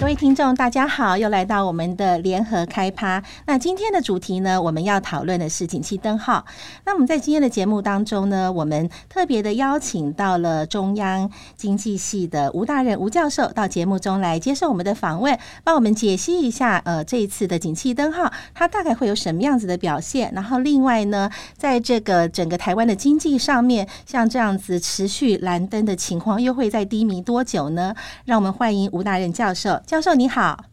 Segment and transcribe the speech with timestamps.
[0.00, 3.22] 各位听众，大家好，又来到我们的联合开趴。
[3.44, 6.46] 那今天的主题呢，我们要讨论的是景气灯号。
[6.86, 20.32] 那我们在今天的节目当中呢，我们特别的邀请到了中央经济系的吴大任吴教授到节目中来接受我们的访问，帮我们解析一下呃这一次的景气灯号它大概会有什么样子的表现。
[20.34, 27.94] 然后另外呢，在这个整个台湾的经济上面，像这样子持续蓝灯的情况，又会在低迷多久呢？
[28.24, 29.78] 让我们欢迎吴大任教授。
[29.90, 30.66] 教授你好，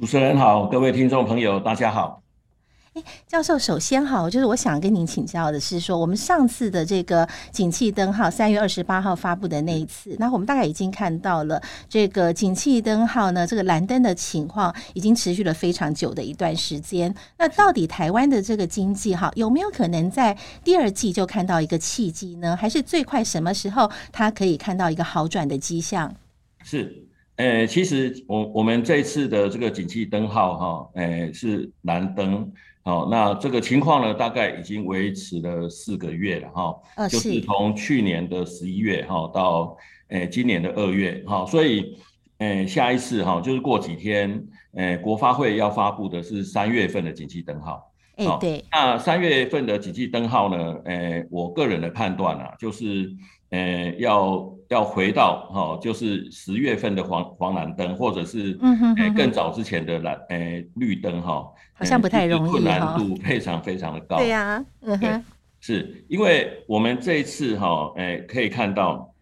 [0.00, 2.24] 主持人好，各位听众朋友大家好。
[2.94, 17.14] 诶，教授，首先哈，就是我想跟您请教的是说，我们上次的这个景气灯号三月二十八号发布的那一次，那我们大概已经看到了这个景气灯号呢，这个蓝灯的情况已经持续了非常久的一段时间。
[17.36, 22.56] 那到底台湾的这个经济哈，有没有可能在第二季就看到一个契机呢？
[22.56, 26.12] 还是最快什么时候它可以看到一个好转的迹象？
[26.64, 27.04] 是。
[27.38, 39.76] 呃，其实我我们这次的这个景气灯号哈，呃，是蓝灯，好，那这个情况呢，大概已经维持了四个月了哈，哦、就是从去年的十一月哈到
[40.08, 41.96] 呃今年的二月哈，所以
[42.38, 53.14] 呃下一次哈就是过几天，呃国发会要发布的是三月份的景气灯号，哎对，那三月份的景气灯号呢，呃我个人的判断啊，就是。
[53.50, 64.18] 呃，要要回到哈、哦，就是十月份的黄黄蓝灯，或者是呃更早之前的蓝呃绿灯哈，哦、好像不太容易，困难度非常非常的高。
[64.18, 65.24] 对呀、啊，嗯哼，
[65.60, 69.14] 是因为我们这一次哈、哦，呃可以看到，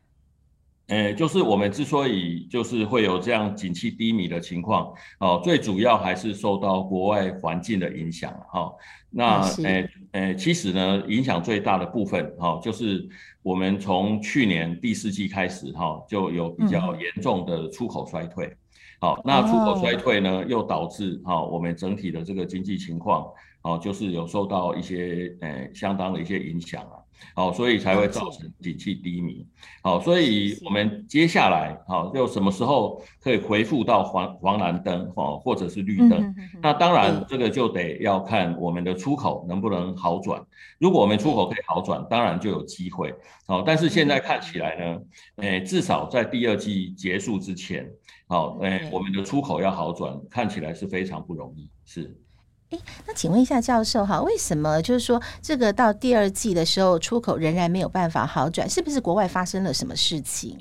[0.89, 8.75] 呃就是我们之所以就是会有这样景气低迷的情况，哦，最主要还是受到国外环境的影响哈、哦。
[9.17, 13.09] 那诶诶，其实呢，影响最大的部分哈、哦，就是。
[13.47, 18.53] 我们从去年第四季开始，哈，就有比较严重的出口衰退，
[18.99, 23.25] 好，那出口衰退呢，又导致哈，我们整体的这个经济情况，
[23.63, 26.99] 哦，就是有受到一些呃相当的一些影响啊。
[27.35, 29.47] 好，所以才会造成景气低迷。
[29.83, 36.35] 好，所以我们接下来，好，就什么时候可以恢复到黄黄蓝灯，哦，或者是绿灯？
[36.63, 40.43] 那当然，这个就得要看我们的出口能不能好转。
[40.79, 43.15] 如果我们出口可以好转，当然就有机会。
[43.47, 45.01] 好，但是现在看起来呢，
[45.37, 47.87] 诶，至少在第二季结束之前，
[48.29, 52.17] 好，诶，我们的出口要好转，看起来是非常不容易，是。
[52.77, 58.69] 诶，那请问一下教授哈，为什么就是说这个到第二季的时候出口仍然没有办法好转？
[58.69, 60.59] 是不是国外发生了什么事情？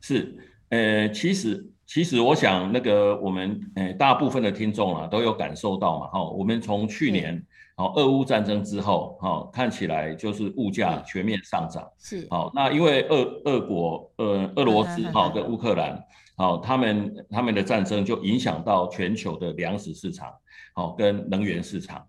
[0.00, 0.36] 是，
[0.68, 7.42] 呃，其实其实我想那个我们呃大部分的听众啊都有感受到嘛，哈，我们从去年
[7.76, 16.02] 好俄乌战争之后，哈，看起来就是物价全面上涨，是，好，那因为俄俄国呃俄罗斯哈跟乌克兰，
[16.36, 20.28] 好，他们他们的战争就影响到全球的粮食市场。
[20.74, 22.04] 好，跟能源市场，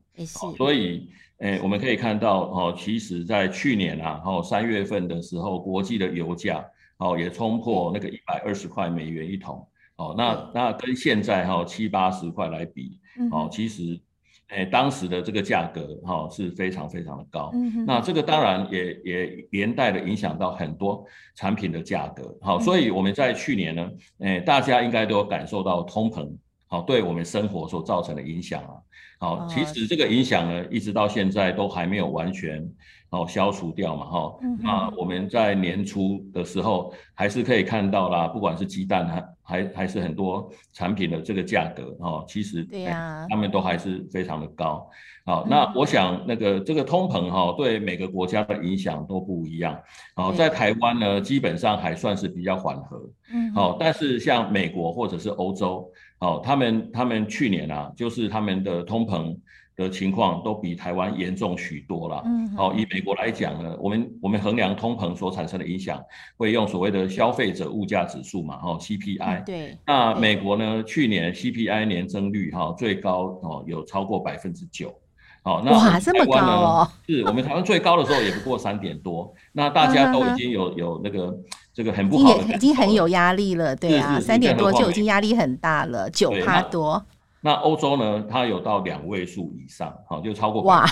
[0.58, 6.66] 所以，诶，我们可以看到，哦，其实，在去年啊，哦，三月份的时候，国际的油价，
[6.98, 9.66] 哦，也冲破那个一百二十块美元一桶，
[9.98, 13.00] 哦，那那跟现在哈七八十块来比，
[13.32, 14.02] 哦，其实，
[14.48, 17.52] 诶，当时的这个价格，哈，是非常非常的高，
[17.86, 21.06] 那这个当然也也连带的影响到很多
[21.36, 26.36] 产品的价格，好，所以我们在去年呢，诶，大家应该都有感受到通膨。
[26.68, 28.74] 好，对我们生活所造成的影响啊，
[29.20, 32.68] 好，其实这个影响呢，一直到现在都还没有完全
[33.12, 44.90] 哦消除掉嘛，哈，那我们在年初的时候还是可以看到啦，不管是鸡蛋还还还是很多产品的这个价格，哦，其实对呀，他们都还是非常的高。
[45.28, 49.80] 好，那我想那个这个通膨哈，对每个国家的影响都不一样。
[50.16, 53.02] 好，在台湾呢，基本上还算是比较缓和。
[53.34, 55.92] 嗯，好，但是像美国或者是欧洲。
[56.20, 59.38] 哦，他们他们去年啊，就是他们的通膨
[59.76, 62.24] 的情况都比台湾严重许多了。
[62.26, 66.02] 嗯，好，以美国来讲呢，我们我们衡量通膨所产生的影响，
[66.38, 69.44] 会用所谓的消费者物价指数嘛，哦，CPI。
[69.44, 69.78] 对。
[69.86, 74.96] 那美国呢，去年 CPI 年增率哈最高哦，有超过百分之九。
[75.44, 76.90] 好，那哇，这么高哦！
[77.06, 81.38] 是我们台湾最高的时候也不过三点多，那大家都已经有有那个。
[81.76, 87.06] 这个很不好，已经很有压力了，对啊，三点多就已经压力很大了，九趴多。
[87.42, 88.26] 那欧洲呢？
[88.28, 90.84] 它有到两位数以上，好，就超过哇，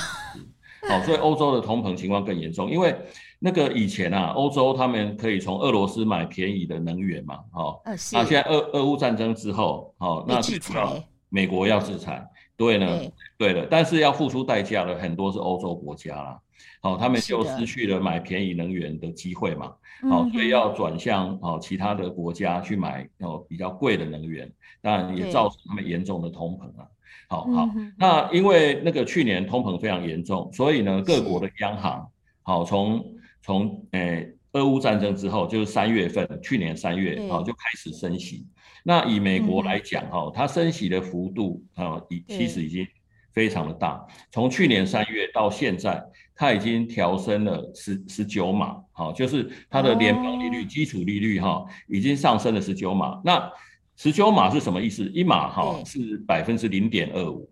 [0.87, 2.95] 好，所以欧洲的通膨情况更严重，因为
[3.39, 12.23] 那个以前啊，欧洲他们可以从俄罗斯买便宜的能源嘛，好，那现在俄俄乌战争之后，好，那制裁，美国要制裁，
[12.55, 12.99] 对呢，
[13.37, 16.39] 对，对了，但是要付出代价的很多是欧洲国家啦，
[16.81, 19.73] 好，他们就失去了买便宜能源的机会嘛，
[20.09, 24.51] 好，所以要转向好其他的国家去买哦比较贵的能源，
[24.81, 26.87] 当然也造成他们严重的通膨啊。
[27.29, 32.07] 好好，那因为那个去年通膨非常严重，所以呢，各国的央行
[32.43, 33.03] 好从
[33.41, 38.45] 从诶俄乌战争之后，就是三月份，去年三月好就开始升息。
[38.83, 42.85] 那以美国来讲哈，它升息的幅度啊，已其实已经
[43.31, 44.05] 非常的大。
[44.29, 46.03] 从去年三月到现在，
[46.35, 53.21] 它已经调升了十十九码，好，就是它的联邦利率、基础利率哈，已经上升了十九码。
[53.23, 53.49] 那
[53.95, 55.05] 十九码是什么意思？
[55.13, 57.49] 一码哈是百分之零点二五，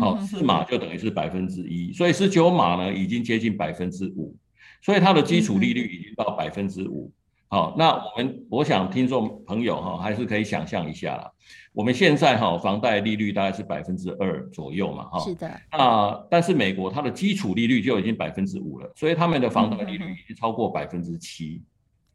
[0.00, 4.36] 好，四码就等于是百分之一，所以十九码呢已经接近百分之五，
[4.82, 7.12] 所以它的基础利率已经到百分之五。
[7.48, 11.30] 好，那我们我想听众朋友哈还是可以想象一下啦。
[11.72, 15.20] 我们现在哈房贷利率大概是百分之二左右嘛哈。
[15.20, 15.48] 是的。
[15.70, 21.62] 那但是美国它的基础利率就已经百分之五了，所以他们的房贷利率已经超过百分之七。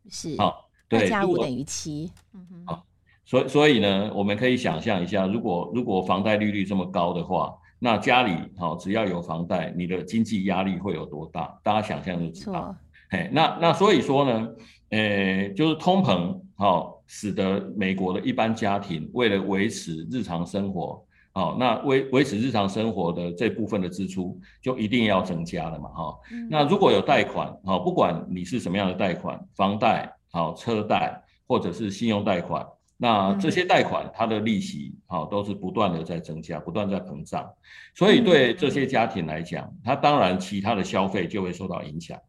[0.10, 0.36] 是。
[0.38, 1.08] 好，对。
[1.08, 2.12] 加五等于七。
[2.34, 2.66] 嗯哼。
[2.66, 2.86] 好，
[3.24, 11.58] 所以所以呢，我们可以想象一下，如果如果房贷利率这么高的话，那家里哈只要有房贷，你的经济压力会有多大？
[11.64, 12.76] 大家想象就知道。
[13.12, 14.48] 哎，那那所以说呢，
[14.92, 21.02] 呃，就是通膨，好，使得美国的一般家庭为了维持日常生活，
[21.32, 26.20] 好，那维维持日常生活的这部分的支出就一定要增加了嘛，哈。
[26.50, 32.68] 那如果有贷款，好，不管你是什么样的贷款，房贷，好，车贷，或者是信用贷款，
[32.98, 37.50] 那这些贷款它的利息，好，都是不断的在增加，不断在膨胀，
[37.96, 42.20] 所以对这些家庭来讲，它当然其他的消费就会受到影响。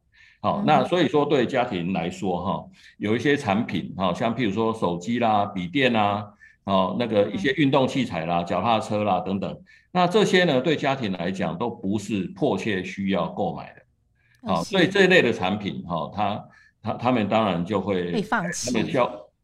[0.42, 2.64] 好，那所以说对家庭来说哈，
[2.98, 6.28] 有一些产品哈，像譬如说手机啦、笔电啦，
[6.64, 9.56] 哦，那个一些运动器材啦、脚踏车啦等等，
[9.92, 14.88] 那这些呢对家庭来讲都不是迫切需要购买的，好，所以。
[14.88, 16.44] 这一类的产品哈，他
[16.82, 18.72] 他他们当然就会被放弃，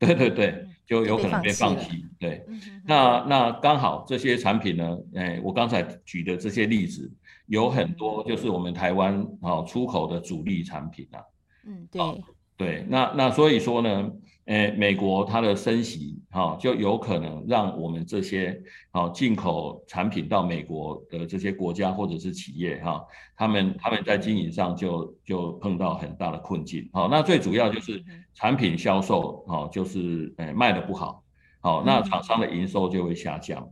[0.00, 2.44] 对对对，就有可能被放弃，对，
[2.84, 7.08] 那那刚好这些产品呢，哎，我刚才举的这些例子。
[7.48, 11.20] 有很多就是我们台湾啊出口的主力产品啊，
[11.66, 12.24] 嗯，对，
[12.56, 14.10] 对，那那所以说呢，
[14.44, 18.60] 诶，美国它的升息哈，就有可能让我们这些
[18.90, 23.02] 啊进口产品到美国的这些国家或者是企业哈，
[23.36, 26.88] 他们他们在经营上就就碰到很大的困境。
[26.92, 28.04] 好，那最主要就是
[28.34, 31.22] 产品销售哈，就是诶卖的不好，
[31.60, 33.66] 好，那厂商的营收就会下降。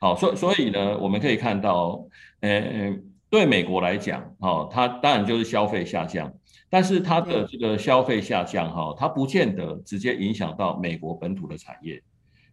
[0.00, 2.04] 好，所所以呢，我们可以看到，
[2.40, 2.98] 诶。
[3.30, 6.32] 对美国来讲，哈，它当然就是消费下降，
[6.68, 12.02] 但是它的这个消费下降，哈，它不见得直接影响到美国本土的产业。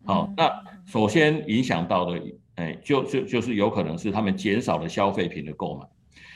[0.05, 2.21] 好，那首先影响到的，
[2.55, 5.85] 哎，就就就是有可能是他们减少了消费品的购买。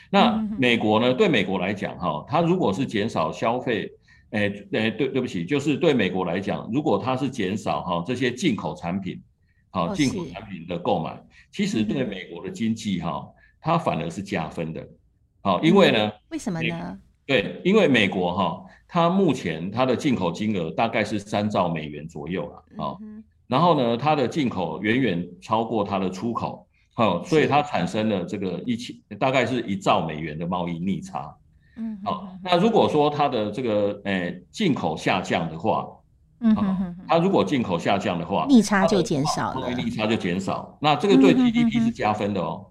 [0.10, 1.14] 那美国呢？
[1.14, 3.90] 对美国来讲，哈，它如果是减少消费，
[4.32, 9.22] 哎，哎，对，对不起，就是对美国来讲，如果它是减少哈这些进口产品，
[9.70, 13.26] 好，进口产品的购买，其实对美国的经济，哈。
[13.62, 14.86] 它反而是加分的，
[15.42, 17.00] 好，因为呢，为什么呢？
[17.28, 22.98] 对，因为美国哈，它目前它的进口金额大概是三兆美元左右了，啊，
[23.48, 31.34] 然后呢，它的进口远远超过它的出口，好，所以它产生了这个一千大概是一兆美元的贸易逆差，
[31.78, 35.88] 嗯，好，那如果说它的这个诶进口下降的话，
[36.40, 36.56] 嗯，
[37.08, 42.66] 它如果进口下降的话，逆差就减少了，逆差就减少，那这个对 GDP 是加分的哦。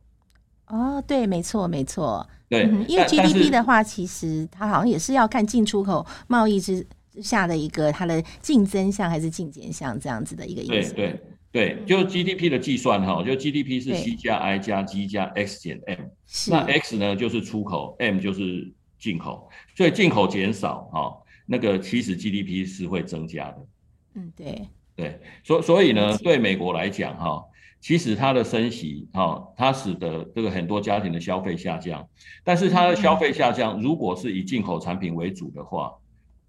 [0.71, 6.87] 哦，对，没错，没错，对、嗯，因为 GDP 的话，其实它好像也是要看进出口贸易之
[7.23, 10.95] 下的一个它的净增项还是净减项这样子的一个意思。
[10.95, 11.21] 对
[11.53, 16.07] 对对，就 GDP 的计算哈，就 GDP 是 C 加 I 加 G 加 X 减 M，
[16.49, 21.13] 那 X 呢就是出口，M 就是进口，所以进口减少哈，
[21.47, 23.67] 那个其实 GDP 是会增加的。
[24.15, 24.69] 嗯，对
[25.01, 27.45] 对，所所以呢，对美国来讲哈。
[27.81, 32.07] 其实它的升息，哈，它使得这个很多家庭的消费下降。
[32.45, 35.95] 但是它的消费下降，如果是以进口产品为主的话，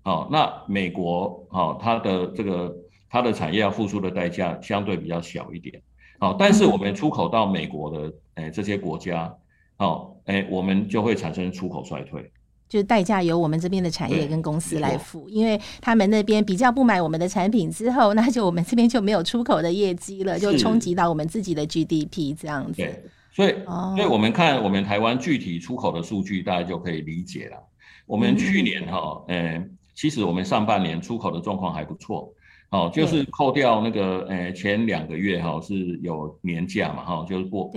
[0.03, 2.75] 好，那美国，哈，它的这个
[3.10, 5.81] 它的产业要付出的代价相对比较小一点，
[6.20, 9.34] 好，但是我们出口到美国的，诶，这些国家，
[9.77, 12.29] 好，诶，我们就会产生出口衰退。
[12.72, 22.82] 就是代价由我们这边的产业跟公司来付，因为他们那边比较不买我们的产品之后，那就我们这边就没有出口的业绩了，就冲击到我们自己的 GDP 这样子。
[22.82, 23.54] 对，所以，
[23.98, 27.58] 所以我们看我们台湾具体出口的数据，大家就可以理解了。
[28.06, 29.62] 我们去年哈，呃，
[29.94, 32.34] 其实我们上半年出口的状况还不错，
[32.70, 37.70] 哦，就是扣掉那个呃前两个月哈是有年假嘛哈，就是过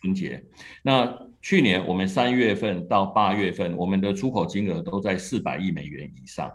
[0.00, 0.42] 春节。
[0.82, 6.50] 那去年我们三月份到八月份，我们的出口金额都在四百亿美元以上。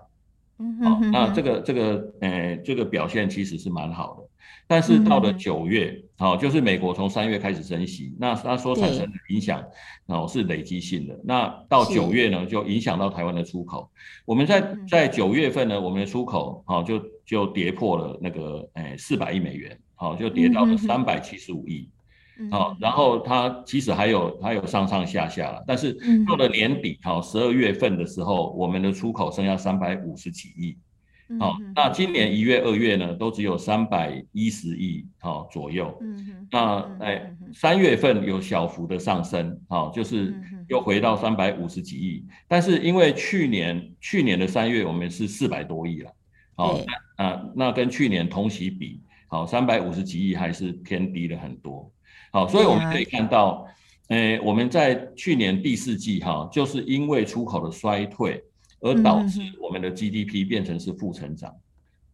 [0.60, 4.28] 嗯哼，那这个这个呃这个表现其实是蛮好的。
[4.66, 9.64] 但是到了九月，好、嗯，就是美国从三月开始升息，那它所产生的影响，
[10.08, 11.18] 哦是累积性的。
[11.24, 13.90] 那到九月呢，就影响到台湾的出口。
[14.26, 21.88] 我们在在九月份呢，我们的出口，好就就跌破了那个诶四百亿美元，好就跌到了三百七十五亿，
[22.52, 30.78] 好，然后它其实还有还有上上下下了，但是到了年底，好十二月份的时候，我们的出口剩下三百五十几亿。
[31.40, 35.94] 好，那今年一月、二月呢，都只有三百一十亿好左右。
[36.00, 40.34] 嗯哼，那哎，三月份有小幅的上升，好，就是
[40.70, 42.26] 又回到三百五十几亿。
[42.48, 46.12] 但是因为去年去年的三月我们是四百多亿了，
[46.56, 46.80] 好，
[47.18, 51.92] 那那跟去年同期比，好，三百五十几亿还是偏低了很多。
[52.32, 53.66] 好，所以我们可以看到，
[54.10, 58.44] 诶，我们在去年第四季哈，就是因为出口的衰退。
[58.80, 61.52] 而导致我们的 GDP 变成是负成长，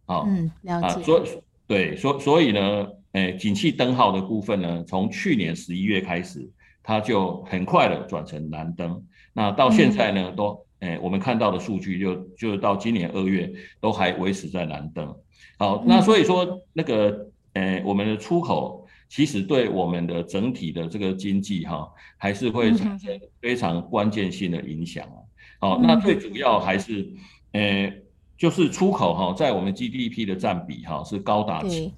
[0.05, 1.03] 好，嗯，了解。
[1.03, 1.23] 所以
[1.67, 6.49] 对，所所以呢，诶，景气灯号的部分呢，从去年十一月开始，
[6.81, 9.03] 它就很快的转成蓝灯。
[9.33, 13.51] 那到现在呢，都诶，我们看到的数据就就到今年二月
[13.81, 15.13] 都还维持在蓝灯。
[15.59, 18.82] 好，那所以说那个诶，我们的出口
[19.13, 25.21] 其实对我们的整体的这个经济哈，还是会产生非常关键性的影响啊。
[25.59, 27.07] 好，那最主要还是，
[27.51, 27.93] 呃，
[28.35, 31.93] 就是出口哈，在我们 GDP 的占比哈是高达七，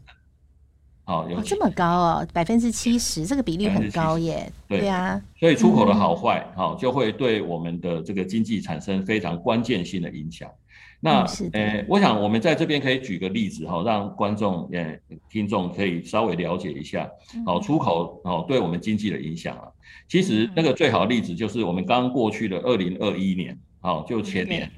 [1.06, 4.52] 好有这么高哦，百分之七十，这个比例很高耶。
[4.68, 10.52] 对呀，所以出口的好坏哈，就会对我们的这个经济产生非常关键性的影响。
[11.00, 11.24] 那
[11.54, 14.98] 呃，我想我们在这边可以举个例子哈，让观众呃
[15.30, 17.08] 听众可以稍微了解一下，
[17.46, 19.68] 好，出口哦对我们经济的影响啊。
[20.08, 24.72] 其实那个最好的例子就是我们刚刚过去的二零二一年，好，就前年，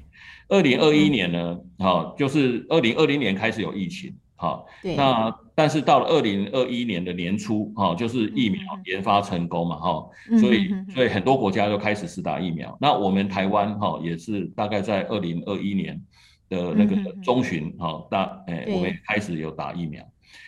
[0.48, 4.66] 二零二一年呢，好，就是二零二零年开始有疫情，好，
[4.96, 10.08] 那但是到了二零二一年的年初，哈，就是疫苗研发成功嘛，哈，
[10.40, 16.00] 所以所以很多国家都开始试打疫苗，那我们台湾哈也是大概在二零二一年
[16.48, 20.02] 的那个中旬，哈，大，诶，我们开始有打疫苗。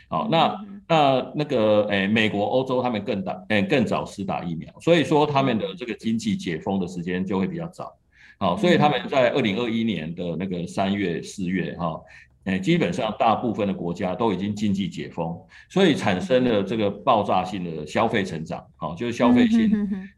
[0.09, 7.93] 好，那那那个诶、欸，美国、欧洲他们更打诶、欸、更早施打疫苗，所以说他们的这个经济解封的时间就会比较早。
[8.39, 12.01] 好，所以他们在二零二一年的那个三月、四月哈，
[12.45, 18.65] 诶，基本上大部分的国家都已经经济解封，所以产生了这个爆炸性的消费成长。
[18.77, 19.71] 好，就是消费性，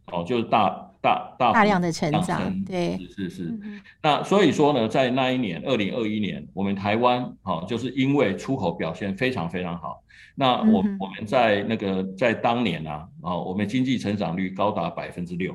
[0.06, 0.88] 好，就是大。
[1.02, 3.42] 大大大量的成长，对，是是是。
[3.64, 10.00] 嗯、那所以说呢，在那一年，二零二一年，我们台湾好、哦，就是因为出口表现非常非常好。
[10.36, 15.52] 那我、嗯、我们在那个在当年啊，哦，我们经济成长率高达百分之六。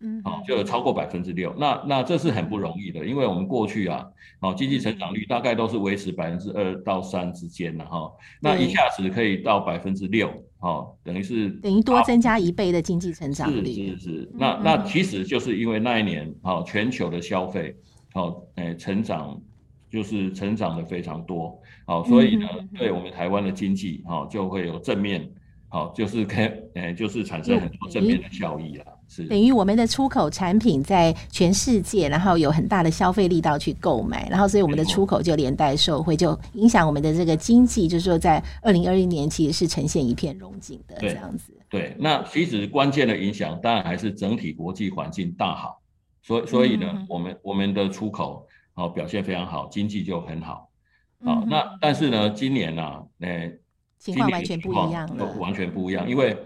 [0.00, 4.06] 嗯，好，就有超过百分之六，那那这是很不容易的，因为我们过去啊，
[4.40, 8.08] 好，经济成长率大概都是维持百分之二到三之间的哈，
[8.40, 13.64] 那一下子可以到百分之六，好，等于是等于多增加一倍的经济成长率。
[13.64, 17.74] 是是是，那那其实就是因为那一年，好，全球的消费，
[18.12, 19.40] 好，诶，成长
[19.90, 22.46] 就是成长的非常多，好，所以呢，
[22.78, 25.28] 对我们台湾的经济，好，就会有正面，
[25.68, 28.84] 好，就是可以，诶，就是产生很多正面的效益啦。
[29.08, 37.88] 是等于我们的出口产品在全世界，然后有很大的消费力道去购买，然后所以我们的出口就连带受惠，就影响我们的这个经济。
[37.88, 41.52] 就是说，在二零二一年其实是呈现一片荣景的这样子。
[41.70, 45.80] 对，那其实关键的影响当然还是整体国际环境大好，
[46.22, 50.68] 所以所以呢，嗯、我们我们的出口好表现非常好，经济就很好。
[51.24, 53.50] 好，嗯、那但是呢，今年呢、啊，呃，
[53.98, 56.36] 情况完全不一样了，完全不一样，因为。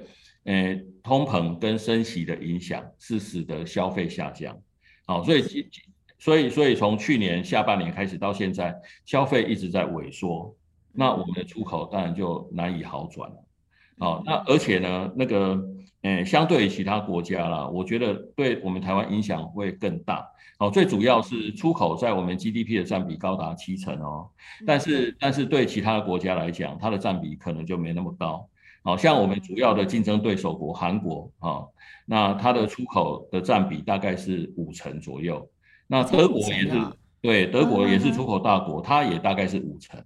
[0.44, 4.56] 呃，通膨跟升息的影响是使得消费下降，
[5.04, 5.42] 好，所以
[6.18, 8.72] 所以所以从去年下半年开始到现在，
[9.04, 10.54] 消费一直在萎缩，
[10.92, 13.36] 那我们的出口当然就难以好转了，
[13.98, 15.60] 好，那而且呢，那个
[16.02, 20.24] 呃，相对于其他国家啦，我觉得对我们台湾影响会更大，
[20.58, 24.30] 好，最主要是出口在我们 GDP 的占比高达七成哦，
[24.64, 28.48] 但是但是对其他的国家来讲，它的占比可能就没那么高。
[28.82, 31.64] 好像我们主要的竞争对手国韩国啊，
[32.04, 35.48] 那它的出口的占比大概是五成左右。
[35.86, 36.70] 那德国也是，
[37.20, 40.02] 对，德国也是出口大国，它也大概是五成。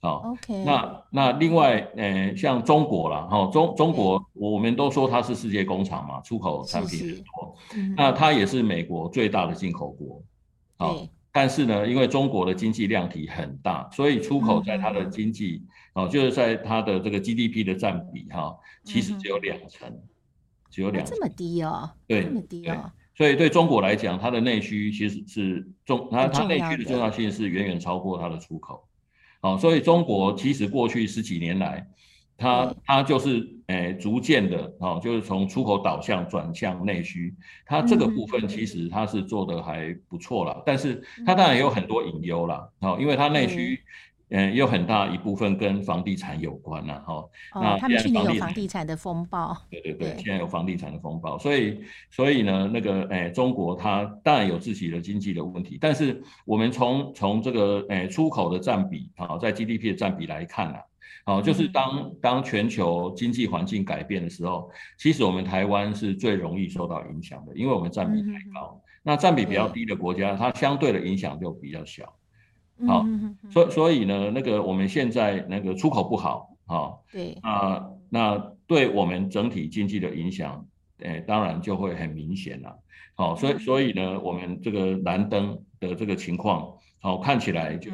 [0.00, 0.64] 好，OK。
[0.64, 7.56] 那那另外，呃，像中国啦，哈，中中国我们都说它是世界工厂嘛，出口产品很多。
[7.96, 10.20] 那它也是美国最大的进口国。
[10.76, 15.62] 好，但是呢，因为中国的经济量体很大，所以出口在它的经济
[15.94, 19.90] 哦，就是在它的这个 GDP 的占比哈，其实只有两成，
[20.70, 21.14] 只有两成。
[21.14, 21.90] 这么低哦？
[22.06, 22.92] 对，这么低哦。
[23.14, 28.86] 所以对中国来讲，它的内需其实是重，它它内需的重要性是远远超过它的出口。
[29.40, 31.86] 好，所以中国其实过去十几年来，
[32.36, 37.34] 它它就是诶逐渐的哦，就是从出口导向转向内需，
[37.64, 43.80] 它这个部分其实它是做的还不错啦，但是它当然也有很多隐忧啦，哦，因为它内需。
[44.34, 47.16] 嗯，有很大一部分跟房地产有关了哈。
[47.52, 49.54] 哦，那他们去年有房地产的风暴。
[49.68, 60.78] 对对对，现在有房地产的风暴，所以所以呢，那个诶，中国它当然有自己的经济的问题，但是我们从从这个诶出口的占比啊，在 GDP 的占比来看呢，
[61.24, 68.80] 好，就是当当全球经济环境改变的时候，其实我们台湾是最容易受到影响的，因为我们占比太高。
[69.04, 72.14] 那占比比较低的国家，它相对的影响就比较小。
[72.86, 73.04] 好，
[73.50, 80.66] 所所以呢，那个我们现在那个出口不好，啊，对，啊，那对我们整体经济的影响，
[80.98, 82.78] 诶，当然就会很明显了。
[83.14, 87.90] 好，所以所以呢，我们这个蓝灯的这个情况，好，看起来就，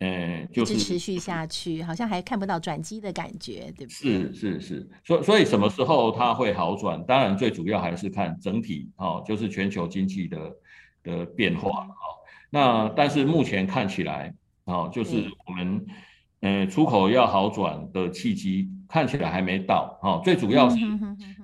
[0.00, 4.30] 嗯，就是持续下去，好像还看不到转机的感觉，对不对？
[4.30, 7.04] 是是是，所以所以什么时候它会好转？
[7.04, 10.56] 当然最主要还是看整体，哦，就是全球经济的
[11.02, 11.90] 的变化，啊。
[12.50, 14.32] 那但是目前看起来，
[14.64, 15.86] 啊，就是我们，
[16.40, 20.76] 呃，出口要好转的契机看起来还没到，哈，最主要是，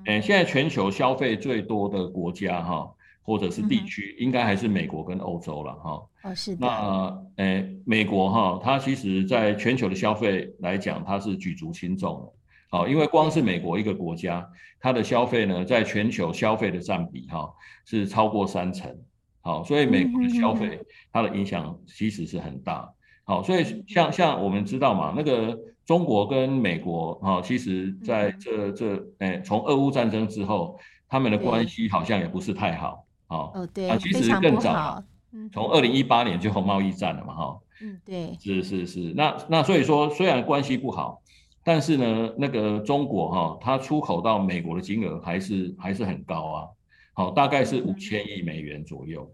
[0.06, 2.88] 呃，现在全球消费最多的国家，哈，
[3.24, 6.02] 或者是地区，应该还是美国跟欧洲了，哈。
[6.22, 6.58] 哦，是的。
[6.60, 14.46] 那，呃，美国哈，它其实在全球的消费来讲，它是举足轻重的，好，因为光是美国一个国家，
[14.78, 17.50] 它的消费呢，在全球消费的占比，哈，
[17.84, 18.94] 是超过三成。
[19.40, 20.80] 好，所以美国的消费
[21.12, 22.90] 它的影响其实是很大。
[23.24, 33.03] 好，所以像像我们知道嘛，那个中国跟美国哈，其实在这这诶，从俄乌战争之后，他们的关系好像也不是太好。
[33.26, 35.02] 好，哦对，啊，其实更早，
[35.52, 37.58] 从二零一八年就红贸易战了嘛，哈。
[37.82, 39.12] 嗯，对，是是是。
[39.16, 41.20] 那那所以说，虽然关系不好，
[41.64, 46.68] 但是呢，那个中国哈，它出口到美国的金额还是还是很高啊。
[47.14, 49.28] 好，大概是五千亿美元左右。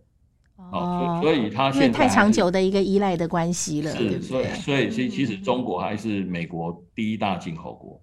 [0.56, 3.90] 哦，所以它现在太长久的一个依赖的关系了。
[3.90, 8.00] 是，所以所以其其实中国还是美国第一大进口国。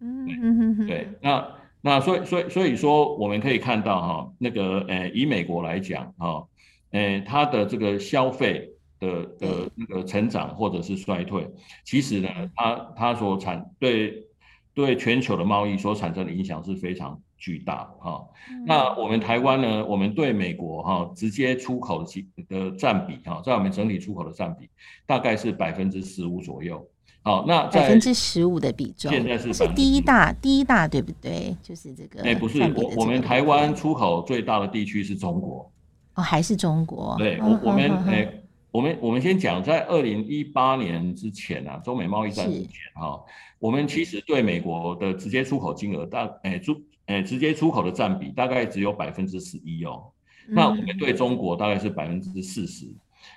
[0.00, 1.46] 嗯嗯嗯对，那
[1.80, 6.46] 那所以所以所以说我们可以看到哈，那个呃以美国来讲哈，
[6.90, 11.48] 呃它的这个消费的的那个成长或者是衰退，
[11.84, 14.26] 其实呢，它它所产对
[14.74, 17.20] 对全球的贸易所产生的影响是非常。
[17.42, 18.22] 巨大哈，
[18.66, 19.82] 那我们台湾呢？
[19.86, 22.04] 我们对美国哈直接出口
[22.50, 24.68] 的占比哈，在我们整体出口的占比
[25.06, 26.86] 大概是百分之十五左右。
[27.22, 31.56] 好，那百分之十五的比重，现在是是第一大，第一大对不对？
[31.62, 32.22] 就是这个。
[32.22, 35.70] 哎，不是，我我们台湾出口最大的地区是中国。
[36.14, 37.14] 哦，还是中国？
[37.18, 38.32] 对，我我们哎，
[38.70, 43.20] 我们我们先讲，在二零一八年之前啊，中美贸易战之前哈，
[43.58, 46.76] 我们其实对美国的直接出口金额大哎出。
[47.06, 50.04] 哎，直接出口的占比大概只有百分之十一哦，
[50.46, 52.86] 那我们对中国大概是百分之四十。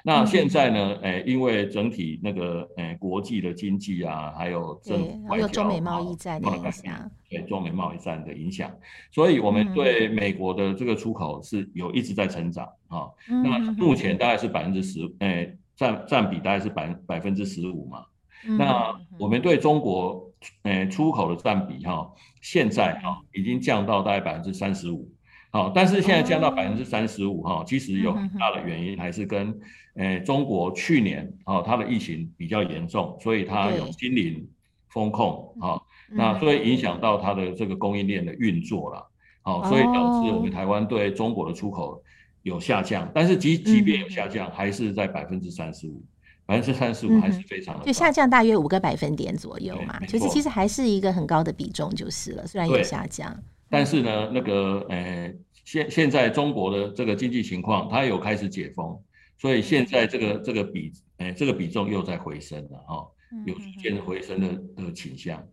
[0.04, 0.96] 那现在呢？
[1.02, 8.70] 诶，因为整体那个诶国际的经济啊，还有政府外交，中美贸易战的影响，对中美贸易战的影响，
[9.12, 13.08] 所以我们对美国的这个出口是有一直在成长啊。
[13.28, 18.06] 那目前大概是百分之十，诶占占比大概是百百分之十五嘛。
[18.58, 20.30] 那我们对中国。
[20.64, 22.06] 诶，出口的占比哈，
[22.42, 25.10] 现在哈已经降到大概百分之三十五，
[25.54, 29.56] 好，但是现在降到百分之三十五哈，其实有很大的原因还是跟
[29.98, 34.46] 诶中国去年啊它的疫情比较严重，所以它有清零
[34.90, 39.08] 风控啊，那所以影响到它的这个供应链的运作了，
[39.44, 42.04] 好，所以导致我们台湾对中国的出口
[42.42, 46.04] 有下降，但是即即便有下降，还是在百分之三十五。
[46.46, 53.34] 百分之三十五还是非常的，就下降大约五个百分点左右嘛，就是其实还是一个很高的比重就是了，虽然有下降，
[53.74, 55.34] 但是呢，那个呃，
[55.66, 59.02] 现现在中国的这个经济情况，它有开始解封，
[59.40, 63.08] 所以现在这个这个比，呃，这个比重又在回升了哈，
[63.48, 65.44] 有逐渐回升的的倾向，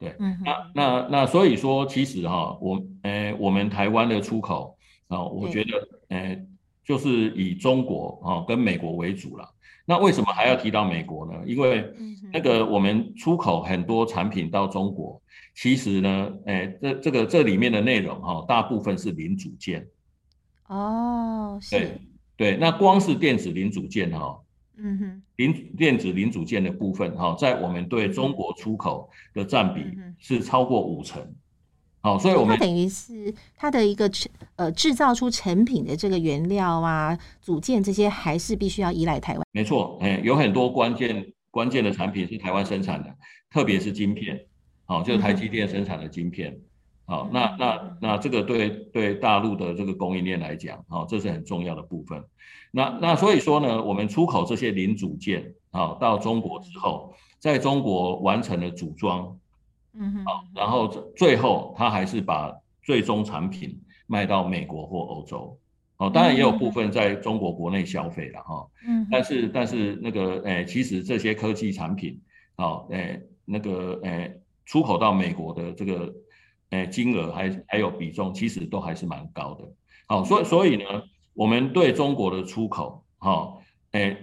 [0.00, 6.44] 对，那那那所以说，其实哈，我呃，我们台湾的出口啊，我觉得呃，
[6.84, 9.48] 就是以中国啊跟美国为主了。
[9.90, 11.32] 那为什么还要提到美国呢？
[11.44, 11.92] 因为
[12.32, 15.20] 那个我们出口很多产品到中国，
[15.52, 19.84] 其实呢，哎，这这个这里面的内容哈，大部分是零组件。
[20.68, 21.76] 哦，是。
[21.76, 22.00] 对
[22.36, 24.38] 对，那光是电子零组件哈，
[24.78, 29.84] 嗯哼，零电子零组件的部分哈，在我们对中国出口的占比
[30.20, 31.20] 是超过五成。
[32.02, 39.42] 好，所以我们它等于是它的一个成呃制造出成品的这个原料啊、组件这些，还是必须要依赖台湾。
[39.52, 43.14] 没错，哎，有很多关键关键的产品是台湾生产的，
[43.50, 44.46] 特别是晶片，
[44.86, 46.58] 好，就是台积电生产的晶片。
[47.04, 52.24] 好，那那那这个对对大陆的这个供应链来讲，好，这是很重要的部分。
[52.70, 59.36] 那那所以说呢，我们出口这些零组件，好，到中国之后，在中国完成了组装。
[59.94, 65.58] 嗯哼，好，然后最后他还是把最终产品卖到美国或欧洲，
[65.98, 72.20] 哦，当然也有部分在中国国内消费了哈，嗯，但是但是那个诶，其实这些科技产品，
[72.56, 76.12] 哦，诶，那个诶，出口到美国的这个
[76.70, 79.64] 诶金额还还有比重，其实都还是蛮高的，
[80.06, 80.84] 好，所以所以呢，
[81.34, 83.60] 我们对中国的出口，好，
[83.92, 84.16] 诶，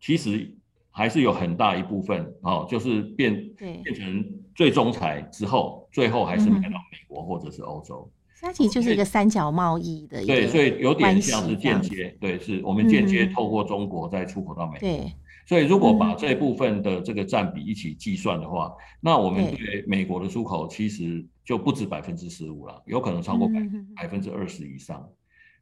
[0.00, 0.52] 其实。
[0.98, 4.24] 还是有很大一部分哦，就是变变成
[4.56, 8.10] 最终才之后，最后还是卖到美国或者是欧洲。
[8.40, 14.80] 它其实就是一个三角贸易的一个对，所以有点像是间接，对，是我们间接透过中国再出口到美国。
[14.80, 15.12] 对，
[15.46, 23.54] 所以如果把这一部分的这个占比一起计算的话，那我们对美国的出口其实就不止百分之十五了，有可能超过百
[24.02, 25.06] 百分之二十以上。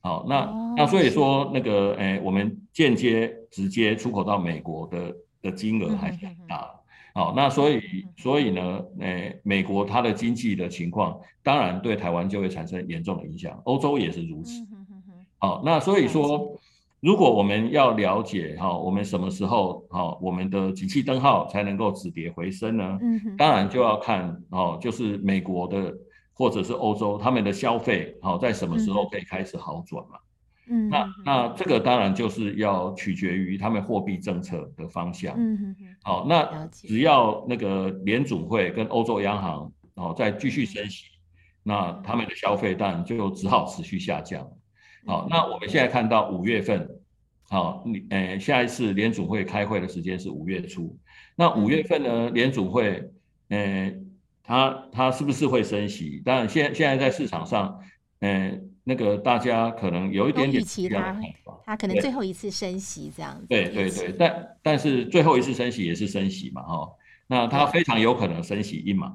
[0.01, 5.15] 好，那那所以说那个诶，我们间接直接出口到美国的。
[5.45, 6.71] 的金额还是很大，
[7.15, 7.81] 好，那所以
[8.17, 14.67] 所以呢，诶，美国它的经济的情况，当然对台湾就会产生严重的影响，欧洲也是如此，
[15.39, 16.59] 好，那所以说，
[16.99, 22.99] 如果我们要了解哈，我们什么时候哈，我们的景气灯号才能够止跌回升呢？
[23.39, 25.95] 当然就要看哦，就是美国的
[26.33, 30.19] 或者是欧洲他们的消费好在什么时候可以开始好转嘛。
[30.69, 35.35] 嗯，那那这个当然就是要取决于他们货币政策的方向。
[35.37, 35.77] 嗯。
[36.03, 41.05] 好，那只要那个联准会跟欧洲央行哦再继续升息，
[41.63, 44.49] 那他们的消费当然就只好持续下降。
[45.07, 46.89] 好，那我们现在看到五月份，
[47.51, 50.99] 好，你诶下一次联准会开会的时间是五月初。
[51.37, 53.11] 那五月份呢，联准会
[53.51, 53.99] 诶，
[54.43, 56.23] 它它是不是会升息？
[56.25, 57.79] 当然现现在在市场上，
[58.21, 58.63] 诶。
[58.87, 61.19] 那个大家可能有一点点预期他，
[61.65, 63.47] 他可能最后一次升息这样子。
[63.49, 66.91] 对对对，但但是最后一次升息也是升息嘛，哈，
[67.27, 69.15] 那他非常有可能升息一码。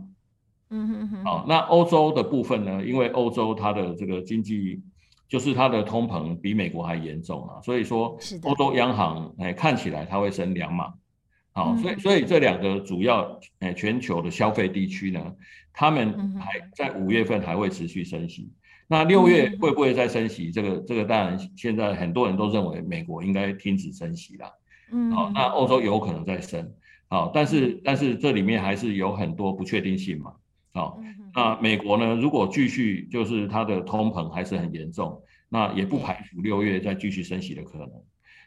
[0.72, 1.24] 嗯哼哼。
[1.24, 2.84] 好，那欧洲的部分呢？
[2.84, 4.82] 因为欧洲它的这个经济
[5.28, 10.92] 就是它的通膨比美国还严重啊，所以说欧洲央行哎看起来它会升两码。
[11.52, 15.36] 好，所以所以这两个主要哎全球的消费地区呢，
[15.74, 18.52] 他们还在五月份还会持续升息。
[18.92, 20.50] 那六月会不会再升息？
[20.52, 24.52] 这个这个当然，现在很多人都认为美国应该停止升息了。
[24.92, 26.74] 嗯，好，那欧洲有可能再升，
[27.08, 30.34] 好，但是但是这里面还是有很多不确定性嘛。
[30.74, 31.00] 好，
[31.36, 37.92] 那美国呢，如果继续就是它的通膨还是很严重，那也不排除六月再继续升息的可能。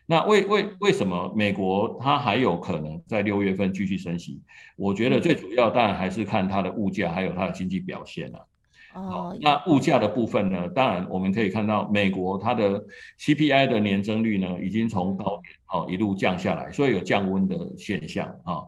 [0.06, 4.42] 那为为为什么美国它还有可能在六月份继续升息？
[4.74, 8.48] 我觉得最主要当然还是看它的物价还有它的经济表现了。
[8.94, 10.68] 哦，那物价的部分呢？
[10.68, 12.84] 当然，我们可以看到美国它的
[13.18, 18.62] CPI 的年增率呢，已经从高点哦一路降下来，所以有降温的现象啊。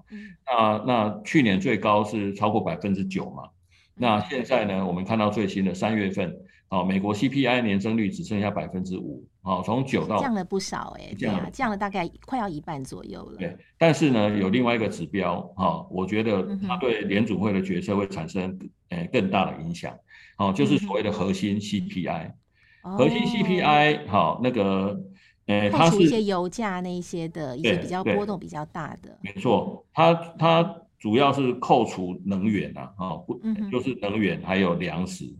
[0.46, 3.44] 那那去年最高是超过百分之九嘛。
[3.94, 6.34] 那现在呢，我们看到最新的三月份，
[6.74, 13.38] 哦，美国 CPI 年增率只剩下百分之五，哦，从九到降了不少哎，对啊，降了大概快要一半左右了。
[13.38, 18.58] 对，但是呢，有另外一个指标哈，我觉得它对联储会的决策会产生
[18.88, 19.94] 诶更大的影响。
[20.36, 22.32] 好，就是所谓的核心 CPI，
[22.82, 25.00] 核心 CPI，好，那个，
[25.46, 35.32] 呃，它是一些油价那一些的一些比较波动比较大的，没错，它它主要是扣除能源啊，哈，不，就是能源还有粮食，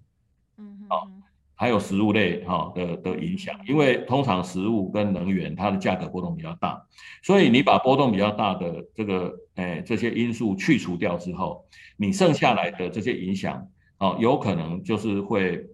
[0.59, 1.09] 嗯，好，
[1.57, 6.85] 还有食物类哈的的影响，因为通常食物跟能源它的价格波动比较大，
[7.23, 11.65] 所以你把波动比较大的这个，诶，这些因素去除掉之后，
[11.97, 13.67] 你剩下来的这些影响。
[13.99, 15.65] 哦，有可能就是会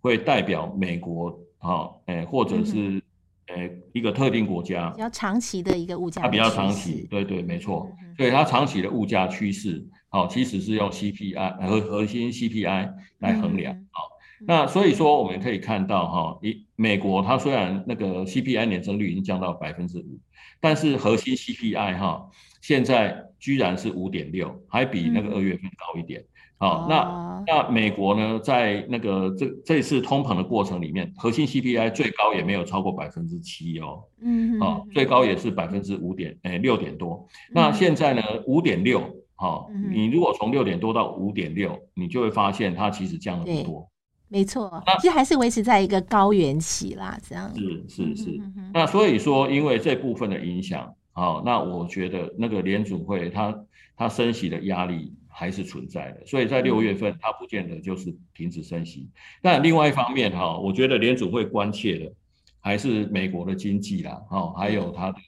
[0.00, 3.00] 会代表美国啊，诶，或者是
[3.46, 14.10] 诶一个特定国家比较长期的一个物价，它比较长期，对对，没错，所以它长期的物价趋势，好，其实是用 CPI 和核心 CPI 来衡量，好，
[14.46, 20.18] 那所以说我们可以看到哈，一美国它虽然那个 CPI 年增率已经降到百分之五，
[20.60, 22.28] 但是核心 CPI 哈，
[22.60, 26.24] 现在居然是五点六，还比那个二月份高一点。
[26.60, 37.24] 好、嗯，那那美国呢，在那个这这次通膨的过程里面，核心 CPI 最高也没有超过百分之七哦，嗯，好，最高也是百分之五点，诶，六点多。
[37.52, 39.00] 那现在呢，五点六，
[39.36, 43.88] 好，你如果从六点多到五点六，你就会发现它其实降了很多。
[44.28, 47.52] 没错，其实还是维持在一个高原期啦，这样。
[47.54, 48.40] 是是是，
[48.72, 53.64] 那所以说，因为这部分的影响，好，那我觉得那个联储会它
[53.96, 55.14] 它升息的压力。
[55.30, 59.08] 还是存在的，所以在六月份，它不见得就是停止升息。
[59.40, 62.12] 但另外一方面，哈，我觉得联储会关切的
[62.58, 65.18] 还是美国的经济啦，哦，还有它的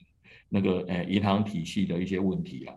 [0.49, 2.73] 那个呃银行体系的一些问题啦。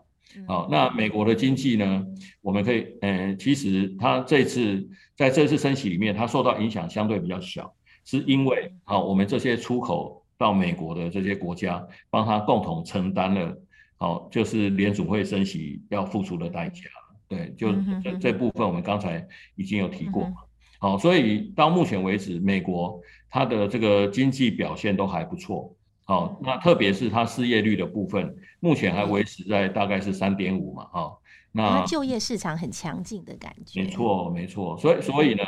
[0.47, 2.05] 好，那美国的经济呢，
[2.41, 4.85] 我们可以，呃，其实它这次
[5.15, 13.57] 在这次升息里面，它受到影响相对比较小，是因为啊，我们这些出口到美国的这些国家，帮它共同承担了，
[13.97, 16.81] 好，就是联储会升息要付出的代价。
[17.27, 17.71] 对，就
[18.03, 20.35] 这这部分我们刚才已经有提过嘛。
[20.79, 25.73] 好，所以到目前为止，美国它的这个经济表现都还不错。
[26.05, 30.85] 好，那特别是它失业率的部分，目前还维持在大概是三点五嘛。
[30.85, 31.17] 哈，
[31.51, 33.81] 那就业市场很强劲的感觉。
[33.81, 34.77] 没错，没错。
[34.77, 35.43] 所以，所以呢，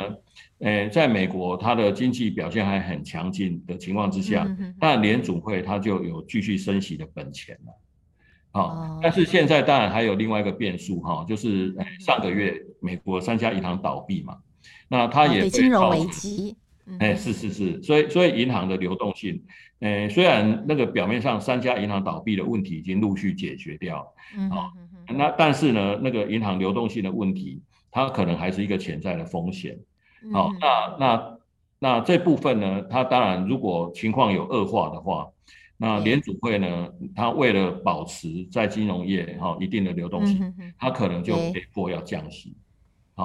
[0.58, 4.46] 诶，在美国它的经济表现还很强劲的情况之下，
[4.80, 7.72] 但联储会它就有继续升息的本钱了。
[8.50, 14.38] 好，但是现在当然还有另外一个变数哈，就是上个月美国三家银行倒闭嘛，
[14.88, 16.56] 那它也被金融危机，
[16.98, 19.40] 哎，是是是，所以所以银行的流动性，
[19.80, 24.12] 诶，虽然那个表面上三家银行倒闭的问题已经陆续解决掉，
[24.50, 24.72] 好，
[25.08, 29.78] 那但是呢，那个银行流动性的问题，它可能还是一个潜在的风险，
[30.32, 31.38] 好，那那
[31.78, 35.28] 那这部分呢，它当然如果情况有恶化的话。
[35.80, 36.88] 那联储会呢？
[37.14, 42.56] 它为了保持在金融业哈一定的流动性，它可能就被迫要降息。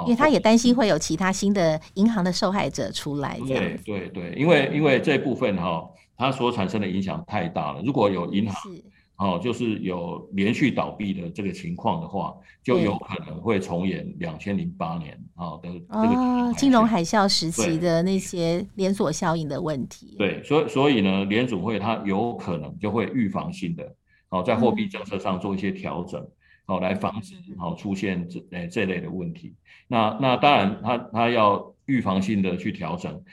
[0.02, 3.40] 因为他也担心会有其他新的银行的受害者出来。
[3.48, 7.82] 对对对，因为因为这部分哈，它所产生的影响太大了。
[7.84, 8.72] 如果有银行。
[9.16, 20.16] 哦，就是有连续倒闭的这个情况的话，就有可能会重演两千零八年啊的这个、哦、金融海啸时期的那些连锁效应的问题。
[20.18, 23.96] 对，所以所以呢，联储会它有可能就会预防性的
[24.30, 26.20] 哦，在货币政策上做一些调整，
[26.66, 29.56] 哦、嗯，来防止哦出现这诶这类的问题。
[29.88, 33.24] 那那当然它，它它要预防性的去调整，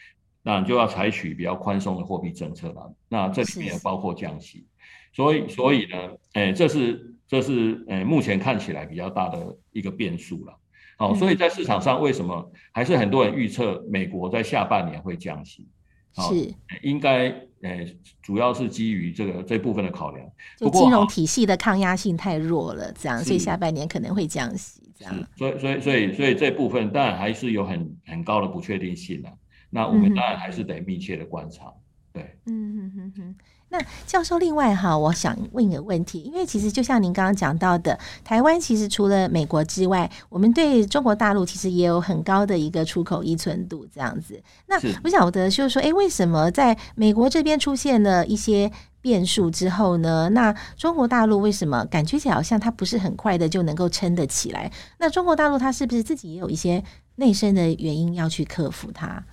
[0.42, 2.94] 那就要采取比较宽松的货币政策了。
[3.08, 4.66] 那这里面也包括降息。
[5.12, 5.96] 所以，所以呢，
[6.34, 10.56] 诶，这是这是诶，目前看起来比较大的一个变数了。
[10.96, 15.66] 好，所以在市场上，为什么还是很多人预测美国在下半年会降息？
[16.14, 17.28] 是，应该
[17.62, 17.86] 呃，
[18.22, 20.26] 主要是基于这个这部分的考量。
[20.58, 25.14] 就金融体系的抗压性太弱了，这样，所以下半年可能会降息，这样。
[25.36, 29.32] 所以，所以，所以，所以这部分当然还是有很很高的不确定性的。
[29.70, 31.72] 那我们当然还是得密切的观察。
[32.12, 33.36] 对，嗯哼哼哼。
[33.70, 44.42] 那教授，另外哈，我想问一个问题，因为其实就像您刚刚讲到的，台湾其实除了美国之外，我们对中国大陆其实也有很高的一个出口依存度这样子。
[44.66, 50.28] 那不晓得就是说，哎，为什么在美国这边出现了一些变数之后呢？
[50.30, 54.70] 那中国大陆为什么感觉起来好像它不是很快的就能够撑得起来？
[54.98, 56.82] 那中国大陆它是不是自己也有一些
[57.14, 59.24] 内生的原因要去克服它？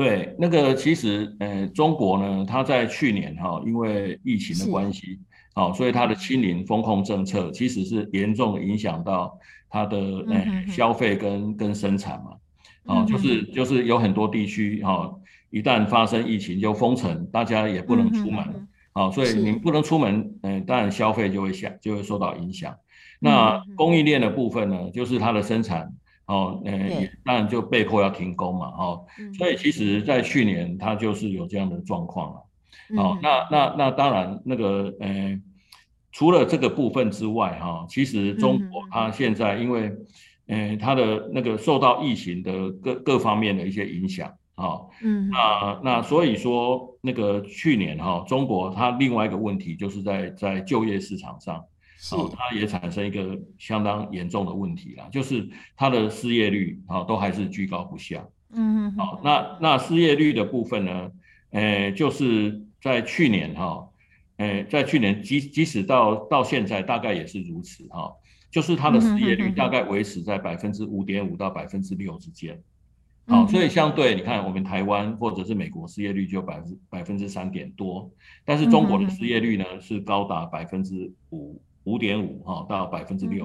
[0.00, 5.20] 对，那个其实，呃，中国呢，它在去年哈，因为疫情的关系，
[5.52, 15.14] 好，所以它的清零风控政策其实是严重影响到它的呃消费跟跟生产嘛，啊，就是就是有很多地区哈，
[15.50, 22.74] 一旦发生疫情就封城，大家也不能出门，好，所以你不能出门，嗯，当然消费就会下就会受到影响。
[23.18, 25.92] 那供应链的部分呢，就是它的生产。
[26.30, 26.72] 哦，呃，
[27.24, 29.04] 当然就被迫要停工嘛，哦，
[29.36, 32.46] 所以其实，在去年它就是有这样的状况了。
[32.96, 35.36] 哦，那那那当然，那个呃，
[36.12, 39.92] 除了这个部分之外，哈，其实中国它现在因为，
[40.46, 51.64] 呃，它的那个受到疫情的各各方面的一些影响，啊，嗯，那那所以说，那个去年哈，中国它另外一个问题就是在在就业市场上。
[52.12, 58.26] 哦，它也产生一个相当严重的问题啦，就是它的失业率啊都还是居高不下。
[58.52, 61.10] 嗯，好，那那失业率的部分呢，
[61.50, 63.86] 诶，就是在去年哈，
[64.38, 68.10] 诶，在去年即即使到到现在大概也是如此哈，
[68.50, 72.60] 就是它的失业率大概维持在百分之五点五到百分之六之间。
[73.26, 78.10] 好，所以相对你看，我们台湾或者是美国失业率就百分之百分之三点多，
[78.44, 81.60] 但是中国的失业率呢是高达百分之五。
[81.84, 83.44] 五点五哈到百分之六，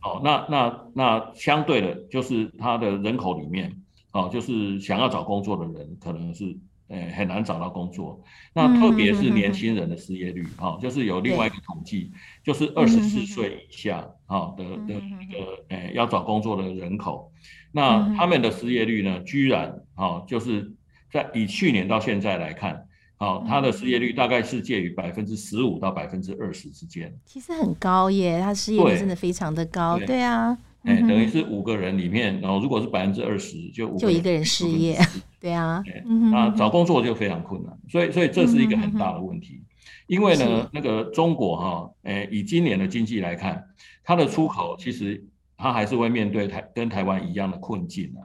[0.00, 3.76] 好，那那那相对的，就是它的人口里面，
[4.12, 6.56] 哦，就是想要找工作的人可能是。
[6.88, 8.22] 诶，很难找到工作。
[8.54, 12.12] 那特别是年轻人的失业率，哈、嗯，就是有另外一个统计，
[12.44, 17.32] 就是二十四岁以下，哈的的一个诶要找工作的人口，
[17.72, 20.74] 那他们的失业率呢，居然，哈，就是
[21.10, 22.86] 在以去年到现在来看，
[23.18, 27.12] 好，他的失业率大概是介于百分之十五到百分之二十之间。
[27.24, 30.56] 其实很高耶，他失业率真的非常的高，对，对啊。
[30.82, 34.96] 哎、欸，等于是五个人里面，然后如果是百分之二十，就五就一个人失业，
[35.40, 35.82] 对啊，
[36.30, 39.60] 那找工作就非常困难，所以所以这是一个很大的问题。
[40.06, 43.64] 因为呢，那个中国哈，哎，以今年的经济来看，
[44.04, 45.24] 它的出口其实
[45.56, 48.22] 它还是会面对台跟台湾一样的困境啊。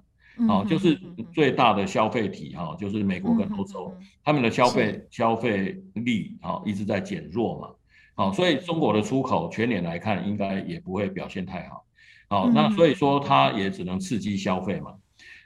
[0.47, 0.99] 哦，就是
[1.33, 7.69] 最大的消费体哈，就是美国跟欧洲，他们的消费消费力啊一直在减弱嘛。
[8.15, 11.85] 好，所以中国的出口全年来看，应该也不会表现太好。
[12.27, 14.93] 好，那所以说它也只能刺激消费嘛。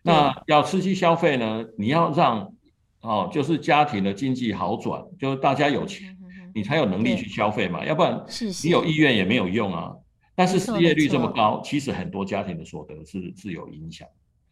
[0.03, 2.53] 那要刺激消费呢，你要让
[3.01, 6.15] 哦，就是家庭的经济好转，就是大家有钱，
[6.53, 7.83] 你才有能力去消费嘛。
[7.83, 8.23] 要不然
[8.63, 9.93] 你有意愿也没有用啊。
[10.35, 14.07] 但是失业率这么高，其实很多家庭的所得是是有影响。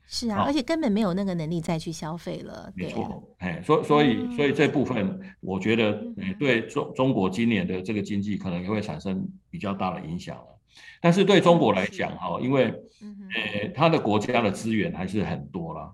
[0.07, 2.71] 是啊，而且根本没有那个能力再去消费了。
[2.75, 5.93] 没错，哎，所所以所以这部分，我觉得
[6.37, 10.59] 对中中国今年的这个经济可能也会产生比较大的影响了。
[11.01, 15.91] 但是对中国来讲，哈，因为，呃，他的国家的资源还是很多啦，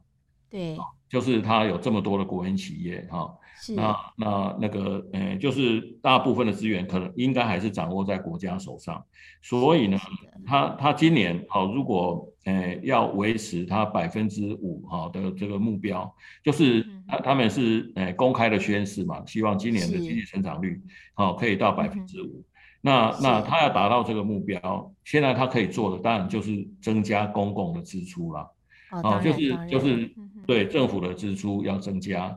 [0.50, 0.78] 对，
[1.10, 3.34] 就是他有这么多的国营企业，哈，
[3.76, 3.98] 那。
[4.16, 9.04] 那那个，呃，就是大部分的资源可能应该还是掌握在国家手上，
[9.42, 9.98] 所以呢，
[10.46, 20.82] 他他今年，好，如果，呃，要维持它百分之五，哈的这个目标，就是他他们是，呃，公开的宣示嘛，希望今年的经济成长率，
[21.14, 22.44] 好，可以到百分之五。
[22.82, 28.50] 那那他要达到这个目标，现在他可以做的当然就是增加公共的支出了，
[28.90, 30.10] 啊，就是就是
[30.48, 32.28] 对政府的支出要增加，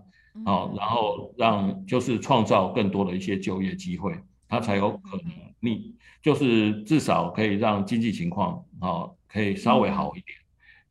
[0.44, 5.26] 啊，然后让就是创造更多的一些就业机会，他才有可能
[5.60, 10.38] 你就是至少可以让经济情况啊可以稍微好一点，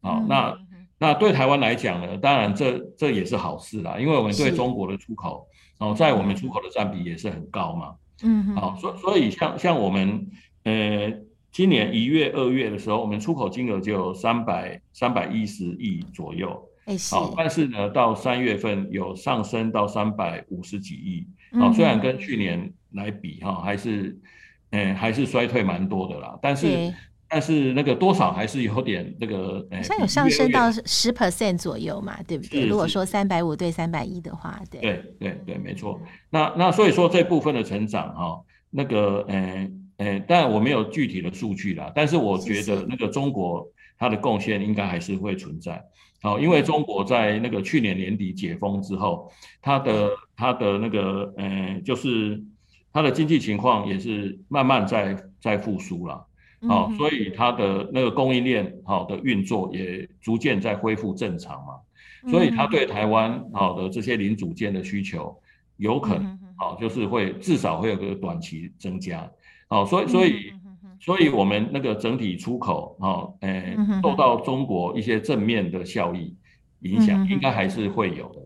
[0.02, 0.58] 啊，那
[0.98, 7.96] 那对台湾来讲呢，当然这这也是好事啦，因为我们对中国的出口，哦，在我们出口的占比也是很高嘛。
[8.24, 10.28] 嗯，好，所所以像像我们，
[10.64, 11.12] 呃，
[11.52, 21.28] 今年一月、二月的时候，我们出口金额就有三百三百一十亿左右，哎，好，但是呢，到三月份有上升到三百五十几亿，
[21.60, 24.20] 好，虽然跟去年来比哈，还是，
[24.72, 26.94] 呃，还是衰退蛮多的啦，但是。
[27.32, 32.66] 但是那个多少还是有点那个，好像有上升到十 percent 左右嘛，对不对？
[32.66, 35.98] 如果说三百五对三百一的话，对对对对，没错。
[36.30, 43.66] 那那所以说这部分的成长哈，那个呃呃，但我没有具体的数据啦，但是我觉得那个中国
[43.98, 45.82] 它的贡献应该还是会存在。
[46.22, 52.44] 好，因为中国在那个去年年底解封之后，它的它的那个呃，就是
[52.92, 56.28] 它的经济情况也是慢慢在在复苏了。
[56.68, 65.36] 好、哦，所以它的那个供应链好的运作也逐渐在恢复正常嘛，所以它对台湾好的这些零组件的需求
[65.78, 69.28] 有可能好，就是会至少会有个短期增加，
[69.70, 70.54] 好，所以所以
[71.00, 76.36] 所以我们那个整体出口哦，诶受到中国一些正面的效益
[76.82, 78.42] 影响，应该还是会有的，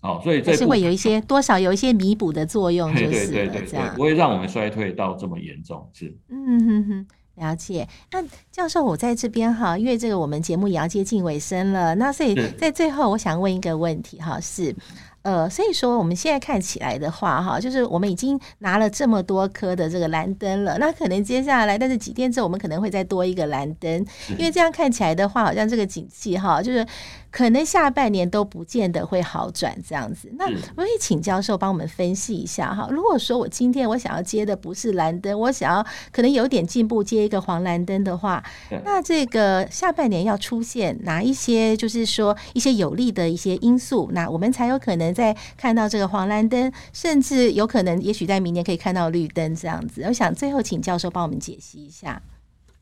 [0.00, 7.06] 好，所以这是会有一些多少有一些弥补的作用，对对对对对，不会让我们衰退到这么严重，是，嗯哼哼。
[7.38, 14.74] 了解，那教授，我在这边哈，因为这个我们节目也要接近尾声了，那所以在最后，我想问一个问题哈，是。
[15.22, 23.92] 呃，所以说我们现在看起来的话，哈，就是我们已经拿了这么多颗的这个蓝灯了，那可能接下来，但是几天之后，我们可能会再多一个蓝灯，
[24.30, 26.86] 因为这样看起来的话，好像这个景气哈，就是
[27.30, 30.30] 可能下半年都不见得会好转这样子。
[30.36, 38.42] 那我可以请教授帮我们分析一下哈，如果说我今天我想要接的不是蓝灯，我想要可能有点进步接一个黄蓝灯的话，
[38.84, 45.08] 那这个下半年要出现哪一些，就是说一些有利的一些因素，那我们才有可能。
[45.18, 50.02] 在看到这个黄蓝灯，甚至有可能，也许在明年可以看到绿灯这样子。
[50.04, 52.22] 我想最后请教授帮我们解析一下。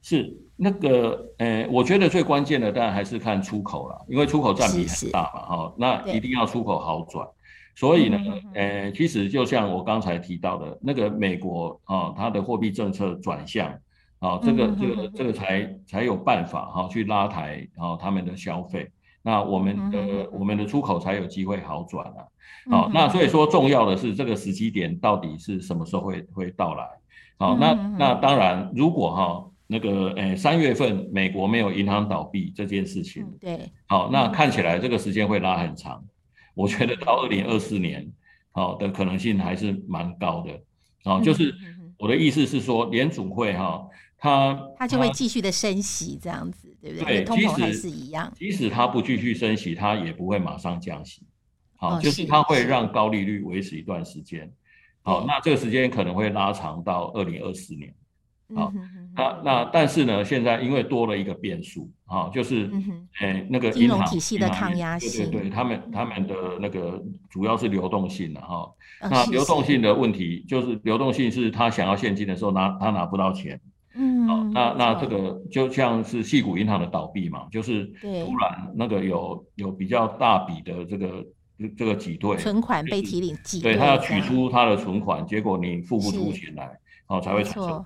[0.03, 7.27] 是那个，呃，我觉得最关键的当然还是看出口了，因为出口占比很大嘛，哈，那一定要出口好转。
[7.75, 8.19] 所以呢，
[8.55, 13.69] 呃，其实就像我刚才提到的，那个美国啊，它的货币政策转向
[14.19, 18.91] 啊，这个这个这个才才有办法哈去拉抬啊他们的消费。
[19.21, 22.25] 那我们的我们的出口才有机会好转啊，
[22.71, 26.89] 好，那所以说重要的是这个时机点到底是什么时候会会到来？
[27.37, 36.05] 好，那那当然，如果哈那个诶三月份美国没有银行倒闭这件事情，对，好，那看起来这个时间会拉很长。
[36.55, 38.11] 我觉得到二零二四年，
[38.53, 40.59] 好的可能性还是蛮高的。
[41.05, 41.55] 好，就是
[41.99, 43.87] 我的意思是说，联储会哈，
[44.17, 47.05] 它它就会继续的升息这样子，对不对？
[47.05, 48.33] 对，通膨还是一样。
[48.37, 51.23] 即使它不继续升息，它也不会马上降息。
[51.77, 54.51] 好，就是它会让高利率维持一段时间。
[55.03, 57.93] 好，那这个时间可能会拉长到二零二四年。
[58.55, 58.73] 好，
[59.17, 62.71] 那那但是呢，现在因为多了一个变数，啊，就是，
[63.21, 68.71] 诶，那个银行体系的抗压性，对对对，他们他们的那个主要是流动性的哈，
[69.11, 73.61] 那流动性的问题就是流动性是他想要现金的时候拿他拿不到钱，
[73.95, 81.27] 嗯，那那这个就像是矽谷银行的倒闭嘛，就是突然那个有有比较大笔的这个
[81.77, 86.71] 这个挤兑，存款被提领挤兑，对他要取出他的存款，结果你付不出钱来，
[87.09, 87.85] 哦才会产生。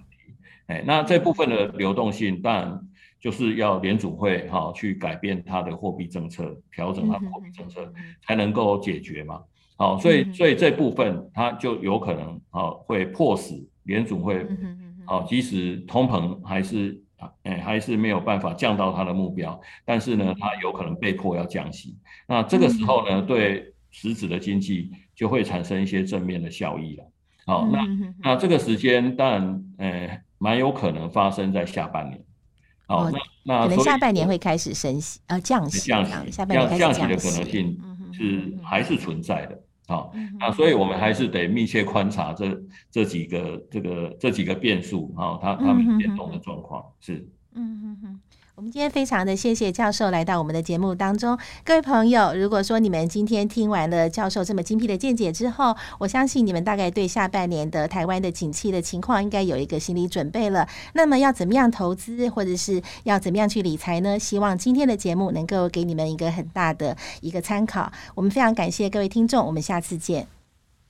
[0.70, 2.80] 哎，那这部分的流动性，当然
[3.18, 7.92] 就是要联储会哈去改变它的货币政策，调整它的货币政策，
[8.24, 9.42] 才能够解决嘛。
[9.76, 14.46] 好，所以所以这部分它就有可能啊会迫使联储会，
[15.06, 17.02] 啊即使通膨还是
[17.42, 21.98] 哎还是没有办法降到它的目标，但是呢，它有可能被迫要降息。
[22.28, 27.04] 那这个时候呢，对实质的经济就会产生一些正面的效益了。
[27.44, 27.84] 好，那
[28.22, 30.22] 那这个时间当然，哎。
[30.41, 32.18] 蛮有可能发生在下半年，
[32.88, 37.80] 哦，哦那那可能下半年会开始升息，呃降息，降息，下半年开始降息的可能性。
[38.12, 42.61] 是还是存在的，好，那所以我们还是得密切观察这
[42.91, 47.24] 这几个这个这几个变数啊，它它们变动的状况是，
[47.55, 48.20] 嗯哼哼。
[48.61, 60.68] 我们今天非常的谢谢教授来到我们的节目当中，各位朋友，如果说你们今天听完了教授这么精辟的见解之后，我相信你们大概对下半年的台湾的景气的情况应该有一个心理准备了。
[60.92, 64.18] 那么要怎么样投资，或者是要怎么样去理财呢？
[64.18, 67.90] 希望今天的节目能够给你们一个很大的一个参考。
[68.14, 70.26] 我们非常感谢各位听众，我们下次见。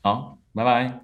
[0.03, 1.03] 好，拜拜。